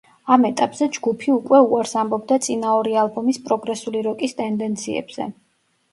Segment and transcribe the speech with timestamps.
[0.35, 5.33] ამ ეტაპზე ჯგუფი უკვე უარს ამბობდა წინა ორი ალბომის პროგრესული როკის ტენდენციებზე.